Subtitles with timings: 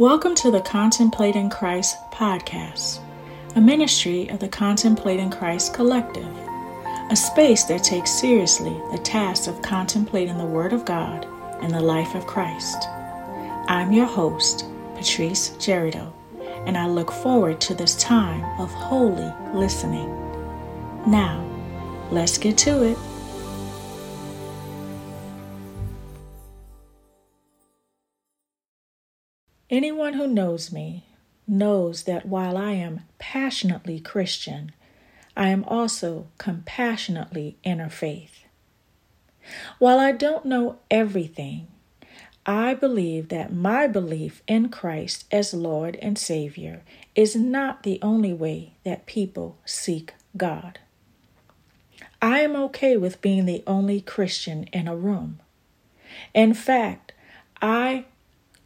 [0.00, 3.00] Welcome to the Contemplating Christ podcast,
[3.54, 6.34] a ministry of the Contemplating Christ Collective,
[7.10, 11.26] a space that takes seriously the task of contemplating the Word of God
[11.60, 12.78] and the life of Christ.
[13.68, 16.10] I'm your host, Patrice Jerido,
[16.64, 20.08] and I look forward to this time of holy listening.
[21.06, 21.46] Now,
[22.10, 22.96] let's get to it.
[29.70, 31.04] Anyone who knows me
[31.46, 34.72] knows that while I am passionately Christian,
[35.36, 38.30] I am also compassionately interfaith.
[39.78, 41.68] While I don't know everything,
[42.44, 46.82] I believe that my belief in Christ as Lord and Savior
[47.14, 50.80] is not the only way that people seek God.
[52.20, 55.38] I am okay with being the only Christian in a room.
[56.34, 57.12] In fact,
[57.62, 58.06] I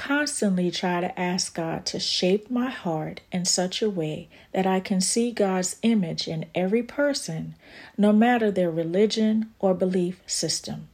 [0.00, 4.80] constantly try to ask God to shape my heart in such a way that I
[4.80, 7.54] can see God's image in every person,
[7.98, 10.88] no matter their religion or belief system.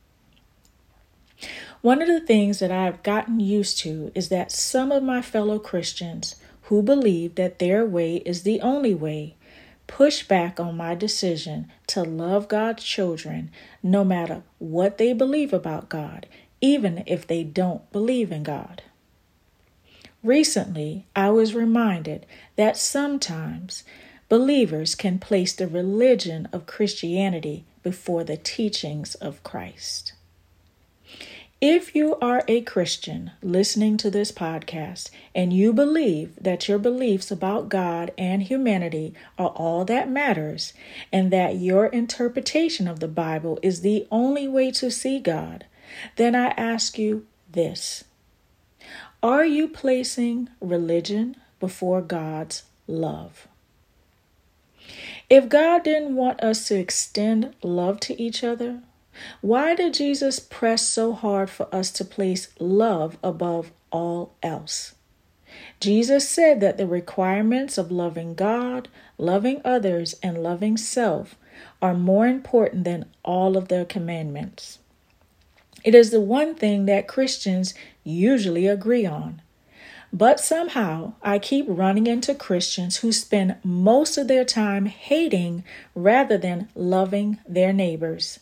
[1.82, 5.60] One of the things that I've gotten used to is that some of my fellow
[5.60, 9.36] Christians who believe that their way is the only way
[9.86, 13.52] push back on my decision to love God's children
[13.84, 16.26] no matter what they believe about God,
[16.60, 18.82] even if they don't believe in God.
[20.26, 23.84] Recently, I was reminded that sometimes
[24.28, 30.14] believers can place the religion of Christianity before the teachings of Christ.
[31.60, 37.30] If you are a Christian listening to this podcast and you believe that your beliefs
[37.30, 40.72] about God and humanity are all that matters
[41.12, 45.66] and that your interpretation of the Bible is the only way to see God,
[46.16, 48.02] then I ask you this
[49.22, 53.48] are you placing religion before God's love?
[55.28, 58.82] If God didn't want us to extend love to each other,
[59.40, 64.94] why did Jesus press so hard for us to place love above all else?
[65.80, 68.88] Jesus said that the requirements of loving God,
[69.18, 71.36] loving others, and loving self
[71.80, 74.78] are more important than all of the commandments.
[75.84, 79.42] It is the one thing that Christians usually agree on.
[80.12, 86.38] But somehow I keep running into Christians who spend most of their time hating rather
[86.38, 88.40] than loving their neighbors.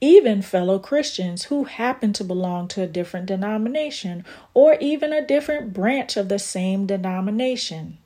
[0.00, 5.72] Even fellow Christians who happen to belong to a different denomination or even a different
[5.72, 7.98] branch of the same denomination.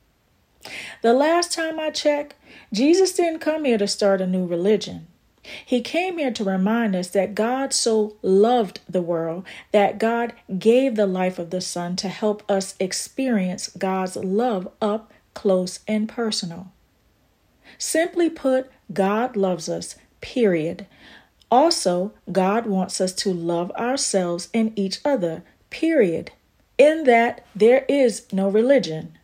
[1.01, 2.35] The last time I checked,
[2.73, 5.07] Jesus didn't come here to start a new religion.
[5.65, 10.95] He came here to remind us that God so loved the world that God gave
[10.95, 16.71] the life of the Son to help us experience God's love up close and personal.
[17.77, 20.85] Simply put, God loves us, period.
[21.51, 26.31] Also, God wants us to love ourselves and each other, period.
[26.77, 29.17] In that, there is no religion.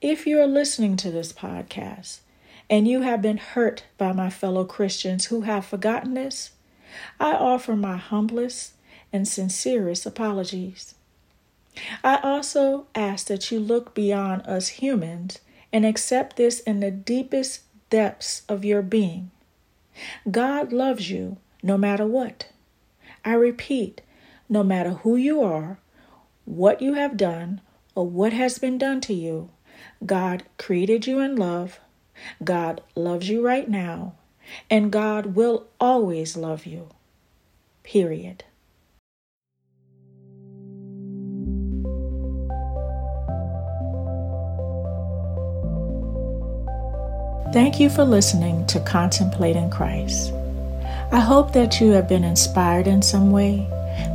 [0.00, 2.20] If you're listening to this podcast,
[2.70, 6.52] and you have been hurt by my fellow Christians who have forgotten this,
[7.18, 8.74] I offer my humblest
[9.12, 10.94] and sincerest apologies.
[12.04, 15.40] I also ask that you look beyond us humans
[15.72, 19.32] and accept this in the deepest depths of your being.
[20.30, 22.48] God loves you no matter what.
[23.24, 24.00] I repeat,
[24.48, 25.78] no matter who you are,
[26.44, 27.60] what you have done,
[27.94, 29.50] or what has been done to you,
[30.06, 31.80] God created you in love
[32.42, 34.14] God loves you right now,
[34.68, 36.88] and God will always love you.
[37.82, 38.44] Period.
[47.52, 50.32] Thank you for listening to Contemplating Christ.
[51.10, 53.66] I hope that you have been inspired in some way,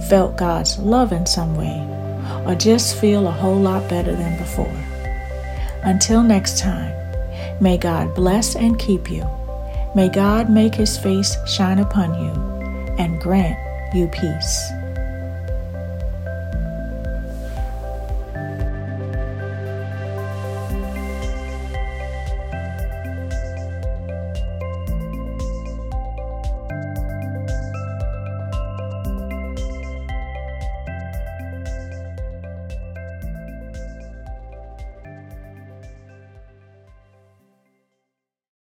[0.07, 1.85] felt God's love in some way,
[2.45, 4.73] or just feel a whole lot better than before.
[5.83, 6.93] Until next time,
[7.61, 9.25] May God bless and keep you.
[9.95, 12.31] May God make his face shine upon you
[12.97, 13.57] and grant
[13.95, 14.71] you peace.